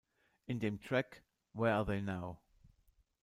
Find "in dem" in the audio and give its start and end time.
0.47-0.81